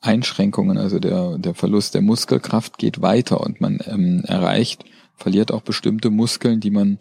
[0.00, 4.84] Einschränkungen, also der, der Verlust der Muskelkraft geht weiter und man ähm, erreicht,
[5.16, 6.98] verliert auch bestimmte Muskeln, die man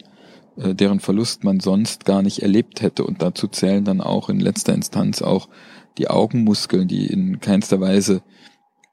[0.58, 3.04] äh, deren Verlust man sonst gar nicht erlebt hätte.
[3.06, 5.50] Und dazu zählen dann auch in letzter Instanz auch
[5.98, 8.24] die Augenmuskeln, die in keinster Weise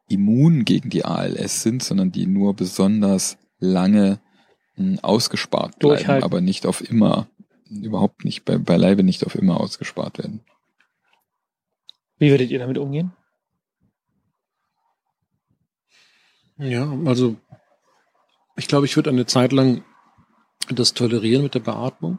[0.09, 4.21] immun gegen die ALS sind, sondern die nur besonders lange
[4.77, 7.29] mh, hm, ausgespart bleiben, aber nicht auf immer,
[7.71, 10.41] überhaupt nicht, bei, beileibe nicht auf immer ausgespart werden.
[12.19, 13.13] Wie würdet ihr damit umgehen?
[16.59, 17.37] Ja, also
[18.57, 19.83] ich glaube, ich würde eine Zeit lang
[20.75, 22.19] das tolerieren mit der Beatmung.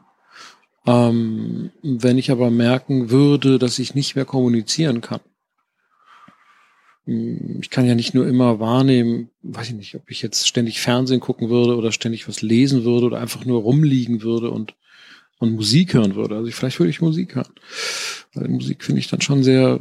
[0.86, 5.20] Ähm, wenn ich aber merken würde, dass ich nicht mehr kommunizieren kann.
[7.04, 10.80] Hm, Ich kann ja nicht nur immer wahrnehmen, weiß ich nicht, ob ich jetzt ständig
[10.80, 14.74] Fernsehen gucken würde oder ständig was lesen würde oder einfach nur rumliegen würde und,
[15.38, 16.36] und Musik hören würde.
[16.36, 17.52] Also vielleicht würde ich Musik hören.
[18.34, 19.80] Weil Musik finde ich dann schon sehr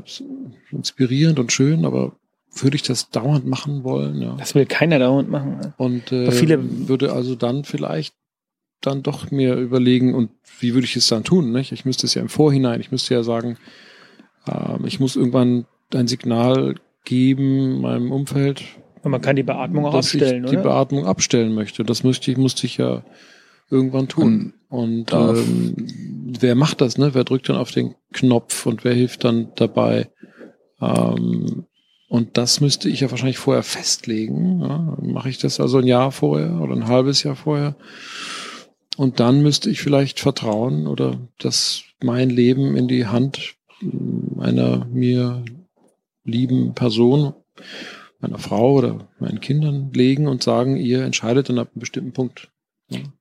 [0.72, 2.16] inspirierend und schön, aber
[2.54, 4.22] würde ich das dauernd machen wollen?
[4.22, 4.36] Ja.
[4.36, 5.58] Das will keiner dauernd machen.
[5.58, 5.74] ne?
[5.78, 8.14] Und äh, viele- würde also dann vielleicht
[8.82, 11.52] dann doch mir überlegen, und wie würde ich es dann tun?
[11.52, 11.72] Nicht?
[11.72, 13.58] Ich müsste es ja im Vorhinein, ich müsste ja sagen,
[14.48, 18.64] ähm, ich muss irgendwann ein Signal geben meinem Umfeld,
[19.04, 20.70] Und man kann die Beatmung auch dass abstellen, ich die oder?
[20.70, 21.84] Beatmung abstellen möchte.
[21.84, 23.04] Das müsste ich, musste ich ja
[23.70, 24.54] irgendwann tun.
[24.70, 25.76] Und darf- ähm,
[26.40, 27.14] wer macht das, ne?
[27.14, 30.10] Wer drückt dann auf den Knopf und wer hilft dann dabei?
[30.80, 31.66] Ähm,
[32.08, 34.62] und das müsste ich ja wahrscheinlich vorher festlegen.
[34.62, 34.98] Ja?
[35.02, 37.76] Mache ich das also ein Jahr vorher oder ein halbes Jahr vorher?
[38.98, 44.86] Und dann müsste ich vielleicht vertrauen oder das mein Leben in die Hand mm, einer
[44.86, 45.44] mir
[46.24, 47.34] lieben Person,
[48.20, 52.52] meiner Frau oder meinen Kindern legen und sagen, ihr entscheidet dann ab einem bestimmten Punkt.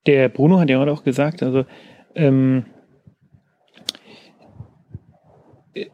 [0.06, 1.64] Der Bruno hat ja heute auch gesagt, also
[2.14, 2.66] ähm,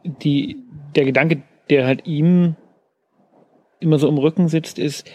[0.03, 0.57] die,
[0.95, 2.55] der Gedanke, der halt ihm
[3.79, 5.09] immer so im Rücken sitzt, ist,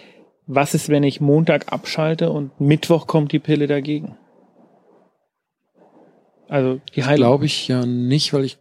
[0.47, 4.17] was ist, wenn ich Montag abschalte und Mittwoch kommt die Pille dagegen?
[6.49, 7.29] Also die Heilung.
[7.29, 8.59] Glaube ich ja nicht, weil ich,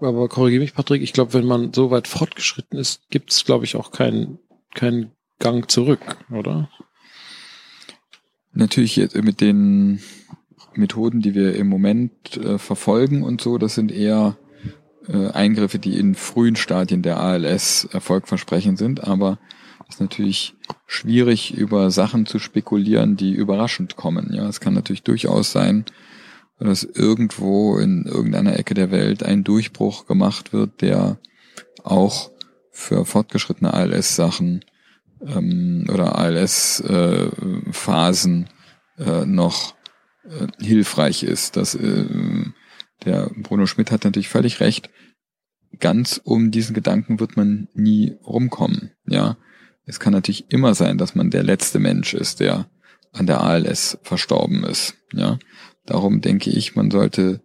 [0.00, 3.64] aber korrigiere mich, Patrick, ich glaube, wenn man so weit fortgeschritten ist, gibt es, glaube
[3.64, 4.38] ich, auch keinen
[4.74, 6.68] keinen Gang zurück, oder?
[8.52, 10.00] Natürlich jetzt mit den
[10.74, 14.36] Methoden, die wir im Moment äh, verfolgen und so, das sind eher
[15.08, 19.38] äh, Eingriffe, die in frühen Stadien der ALS erfolgversprechend sind, aber
[19.88, 20.54] es ist natürlich
[20.86, 24.32] schwierig, über Sachen zu spekulieren, die überraschend kommen.
[24.32, 25.84] Ja, es kann natürlich durchaus sein,
[26.58, 31.18] dass irgendwo in irgendeiner Ecke der Welt ein Durchbruch gemacht wird, der
[31.82, 32.30] auch
[32.70, 34.64] für fortgeschrittene ALS-Sachen
[35.20, 36.90] ähm, oder ALS-Phasen
[38.98, 39.74] äh, noch
[40.24, 41.56] äh, hilfreich ist.
[41.56, 42.06] Das, äh,
[43.04, 44.90] der Bruno Schmidt hat natürlich völlig recht.
[45.80, 48.92] Ganz um diesen Gedanken wird man nie rumkommen.
[49.06, 49.36] Ja,
[49.86, 52.68] es kann natürlich immer sein, dass man der letzte Mensch ist, der
[53.12, 54.94] an der ALS verstorben ist.
[55.12, 55.38] Ja,
[55.86, 57.42] darum denke ich, man sollte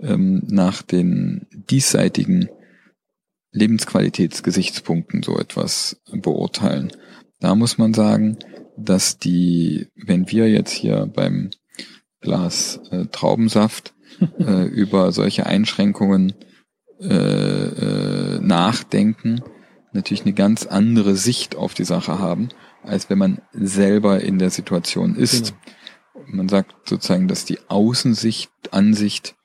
[0.00, 2.48] ähm, nach den diesseitigen
[3.52, 6.92] Lebensqualitätsgesichtspunkten so etwas beurteilen.
[7.40, 8.38] Da muss man sagen,
[8.76, 11.50] dass die, wenn wir jetzt hier beim
[12.20, 13.94] Glas äh, Traubensaft
[14.38, 16.34] äh, über solche Einschränkungen
[17.00, 19.42] äh, äh, nachdenken,
[19.92, 22.50] natürlich eine ganz andere Sicht auf die Sache haben,
[22.82, 25.54] als wenn man selber in der Situation ist.
[26.32, 29.36] Man sagt sozusagen, dass die Außensicht, Ansicht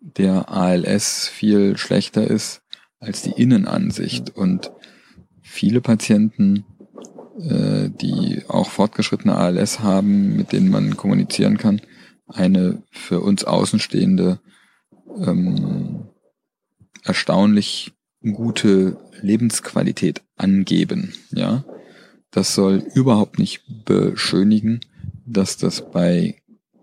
[0.00, 2.62] der ALS viel schlechter ist
[3.00, 4.36] als die Innenansicht.
[4.36, 4.70] Und
[5.42, 6.64] viele Patienten
[7.38, 11.82] äh, die auch fortgeschrittene ALS haben, mit denen man kommunizieren kann,
[12.26, 14.40] eine für uns Außenstehende
[15.18, 16.08] ähm,
[17.04, 21.12] erstaunlich gute Lebensqualität angeben.
[21.30, 21.64] Ja,
[22.30, 24.80] das soll überhaupt nicht beschönigen,
[25.26, 26.36] dass das bei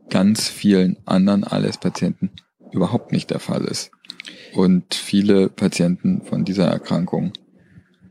[0.09, 2.31] ganz vielen anderen ALS-Patienten
[2.71, 3.91] überhaupt nicht der Fall ist.
[4.53, 7.33] Und viele Patienten von dieser Erkrankung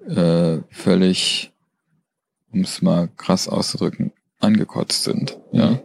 [0.09, 1.53] äh, völlig,
[2.53, 5.38] um es mal krass auszudrücken, angekotzt sind.
[5.53, 5.81] Ja.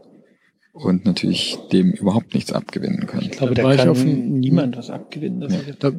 [0.74, 3.24] Und natürlich dem überhaupt nichts abgewinnen können.
[3.24, 5.50] Ich glaube, Da da war ich kann niemand was abgewinnen.
[5.50, 5.74] Ja.
[5.80, 5.92] Da,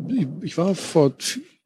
[0.42, 1.14] ich war vor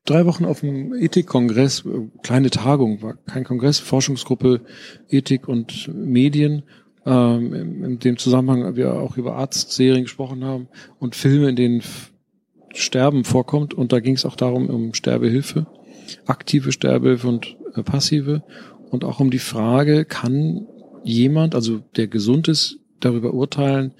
[0.04, 4.62] drei Wochen auf dem Ethikkongress, äh, kleine Tagung, war kein Kongress, Forschungsgruppe
[5.08, 6.62] Ethik und Medien.
[7.04, 7.52] Ähm,
[7.84, 10.68] in, dem Zusammenhang wir auch über Arztserien gesprochen haben
[11.00, 11.82] und Filme, in denen
[12.74, 13.74] Sterben vorkommt.
[13.74, 15.66] Und da ging es auch darum, um Sterbehilfe,
[16.26, 18.42] aktive Sterbehilfe und äh, passive.
[18.90, 20.66] Und auch um die Frage, kann
[21.02, 23.94] jemand, also der gesund ist, darüber urteilen,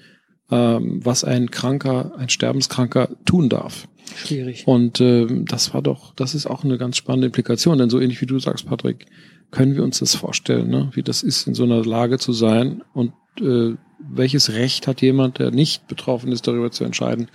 [0.49, 3.87] ähm, was ein Kranker, ein Sterbenskranker tun darf.
[4.15, 4.67] Schwierig.
[4.67, 8.21] Und ähm, das war doch, das ist auch eine ganz spannende Implikation, denn so ähnlich
[8.21, 9.05] wie du sagst, Patrick,
[9.51, 10.89] können wir uns das vorstellen, ne?
[10.93, 15.39] wie das ist, in so einer Lage zu sein und äh, welches Recht hat jemand,
[15.39, 17.29] der nicht betroffen ist, darüber zu entscheiden,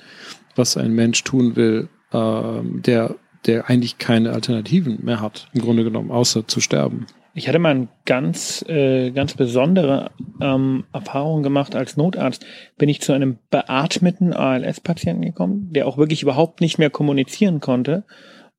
[0.57, 3.15] was ein Mensch tun will, ähm, der,
[3.47, 7.07] der eigentlich keine Alternativen mehr hat, im Grunde genommen, außer zu sterben.
[7.39, 12.45] Ich hatte mal eine ganz, äh, ganz besondere ähm, Erfahrung gemacht als Notarzt.
[12.79, 18.03] Bin ich zu einem beatmeten ALS-Patienten gekommen, der auch wirklich überhaupt nicht mehr kommunizieren konnte.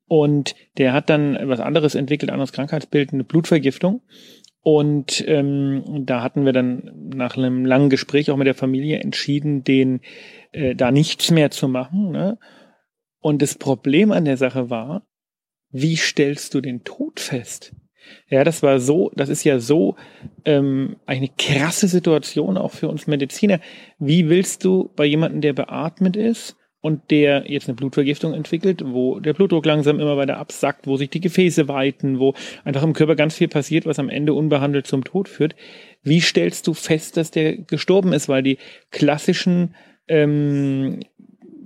[0.08, 4.02] Und der hat dann was anderes entwickelt, anderes Krankheitsbild, eine Blutvergiftung.
[4.62, 9.66] Und ähm, da hatten wir dann nach einem langen Gespräch auch mit der Familie entschieden,
[9.66, 10.00] den
[10.54, 12.12] äh, da nichts mehr zu machen.
[12.12, 12.38] Ne?
[13.20, 15.06] Und das Problem an der Sache war,
[15.70, 17.74] wie stellst du den Tod fest?
[18.30, 19.96] Ja, das war so, das ist ja so
[20.46, 23.60] ähm, eine krasse Situation auch für uns Mediziner.
[23.98, 29.20] Wie willst du bei jemandem, der beatmet ist und der jetzt eine Blutvergiftung entwickelt, wo
[29.20, 33.16] der Blutdruck langsam immer weiter absackt, wo sich die Gefäße weiten, wo einfach im Körper
[33.16, 35.56] ganz viel passiert, was am Ende unbehandelt zum Tod führt.
[36.04, 38.30] Wie stellst du fest, dass der gestorben ist?
[38.30, 38.58] Weil die
[38.92, 39.76] klassischen
[40.08, 41.02] ähm,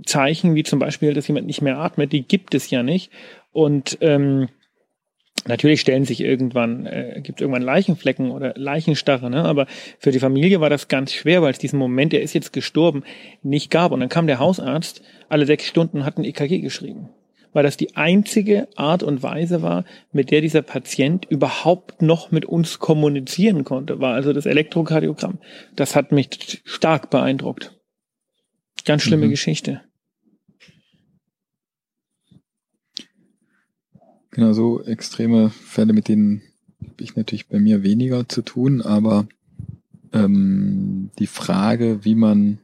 [0.06, 3.12] Zeichen, wie zum Beispiel, dass jemand nicht mehr atmet, die gibt es ja nicht.
[3.52, 4.50] Und ähm,
[5.46, 9.44] Natürlich stellen sich irgendwann, äh, gibt es irgendwann Leichenflecken oder Leichenstarre, ne?
[9.44, 9.68] aber
[10.00, 13.04] für die Familie war das ganz schwer, weil es diesen Moment, der ist jetzt gestorben,
[13.42, 13.92] nicht gab.
[13.92, 17.10] Und dann kam der Hausarzt, alle sechs Stunden hat ein EKG geschrieben.
[17.52, 22.46] Weil das die einzige Art und Weise war, mit der dieser Patient überhaupt noch mit
[22.46, 25.40] uns kommunizieren konnte, war also das Elektrokardiogramm.
[25.76, 27.74] Das hat mich stark beeindruckt.
[28.86, 29.32] Ganz schlimme Mhm.
[29.32, 29.82] Geschichte.
[34.34, 36.42] Genau, so extreme Fälle, mit denen
[36.82, 39.28] habe ich natürlich bei mir weniger zu tun, aber
[40.12, 42.58] ähm, die Frage, wie man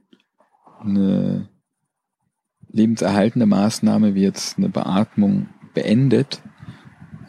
[0.79, 1.47] eine
[2.71, 6.41] lebenserhaltende Maßnahme wie jetzt eine Beatmung beendet,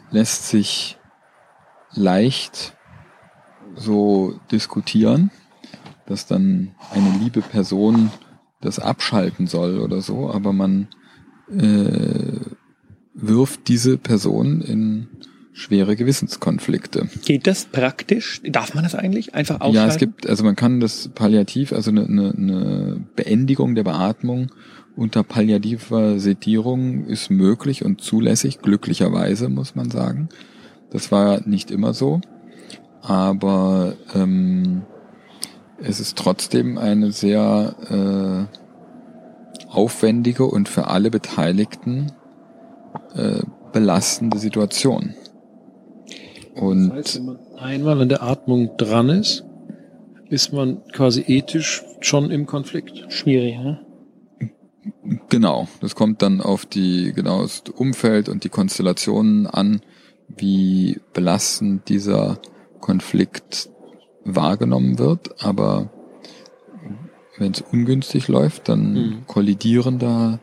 [0.09, 0.97] lässt sich
[1.91, 2.75] leicht
[3.75, 5.29] so diskutieren,
[6.07, 8.09] dass dann eine liebe Person
[8.59, 10.87] das abschalten soll oder so, aber man
[11.51, 12.20] äh,
[13.31, 15.07] wirft diese Person in
[15.53, 17.07] schwere Gewissenskonflikte.
[17.25, 18.41] Geht das praktisch?
[18.43, 19.75] Darf man das eigentlich einfach ausschalten?
[19.75, 24.51] Ja, es gibt, also man kann das palliativ, also eine, eine, eine Beendigung der Beatmung
[24.95, 30.29] unter palliativer Sedierung ist möglich und zulässig, glücklicherweise muss man sagen.
[30.91, 32.19] Das war nicht immer so,
[33.01, 34.81] aber ähm,
[35.79, 42.11] es ist trotzdem eine sehr äh, aufwendige und für alle Beteiligten
[43.15, 45.13] äh, belastende Situation.
[46.55, 49.43] Und Das heißt, wenn man einmal an der Atmung dran ist,
[50.29, 53.05] ist man quasi ethisch schon im Konflikt.
[53.11, 53.79] Schwierig, ne?
[55.29, 59.81] Genau, das kommt dann auf die genau das Umfeld und die Konstellationen an,
[60.27, 62.39] wie belastend dieser
[62.79, 63.69] Konflikt
[64.23, 65.43] wahrgenommen wird.
[65.43, 65.89] Aber
[67.37, 69.27] wenn es ungünstig läuft, dann Mhm.
[69.27, 70.39] kollidieren da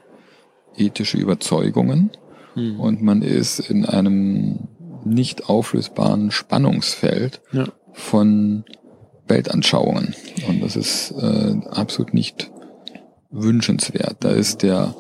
[0.76, 2.11] ethische Überzeugungen
[2.59, 2.80] Hm.
[2.80, 4.68] und man ist in einem
[5.04, 7.66] nicht auflösbaren Spannungsfeld Ja.
[7.92, 8.64] von
[9.26, 10.14] Weltanschauungen.
[10.48, 12.50] Und das ist äh, absolut nicht
[13.30, 14.16] wünschenswert.
[14.20, 14.94] Da ist der,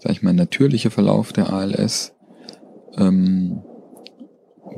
[0.00, 2.14] sag ich mal, natürliche Verlauf der ALS,
[2.96, 3.62] ähm,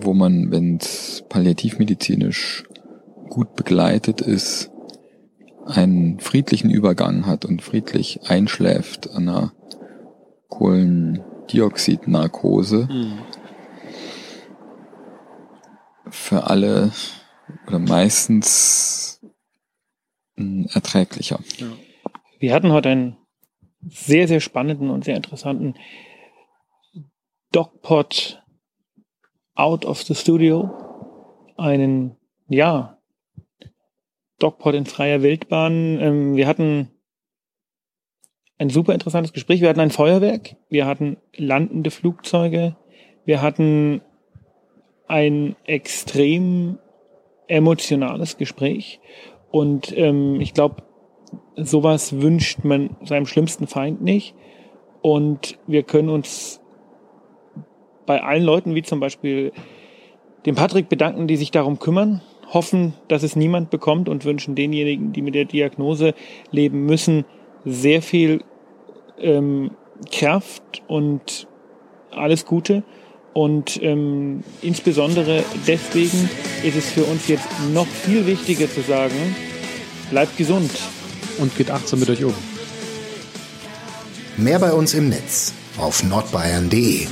[0.03, 2.65] wo man, wenn es palliativmedizinisch
[3.29, 4.71] gut begleitet ist,
[5.67, 9.53] einen friedlichen Übergang hat und friedlich einschläft an einer
[11.51, 13.19] Kohlendioxidnarkose, Hm.
[16.11, 16.93] für alle
[17.67, 19.21] oder meistens
[20.37, 21.41] mh, erträglicher.
[22.39, 23.17] Wir hatten heute einen
[23.81, 25.75] sehr, sehr spannenden und sehr interessanten
[27.53, 28.43] DocPod
[29.55, 30.71] out of the studio.
[31.57, 32.17] Einen,
[32.49, 32.99] ja,
[34.39, 35.99] DocPod in freier Wildbahn.
[36.01, 36.91] Ähm, wir hatten
[38.61, 39.63] ein super interessantes Gespräch.
[39.63, 42.77] Wir hatten ein Feuerwerk, wir hatten landende Flugzeuge,
[43.25, 44.03] wir hatten
[45.09, 46.79] ein extrem
[47.49, 49.01] emotionales Gespräch.
[49.51, 50.83] Und ähm, ich glaube,
[51.57, 54.35] sowas wünscht man seinem schlimmsten Feind nicht.
[55.01, 56.61] Und wir können uns
[58.05, 59.53] bei allen Leuten, wie zum Beispiel
[60.45, 62.21] dem Patrick, bedanken, die sich darum kümmern,
[62.53, 66.13] hoffen, dass es niemand bekommt und wünschen denjenigen, die mit der Diagnose
[66.51, 67.25] leben müssen,
[67.65, 68.43] sehr viel
[69.23, 69.73] ähm,
[70.11, 71.47] Kraft und
[72.11, 72.83] alles Gute.
[73.33, 76.29] Und ähm, insbesondere deswegen
[76.65, 79.37] ist es für uns jetzt noch viel wichtiger zu sagen,
[80.11, 80.71] bleibt gesund.
[81.39, 82.35] Und geht achtsam mit euch um.
[84.37, 87.07] Mehr bei uns im Netz auf nordbayern.de.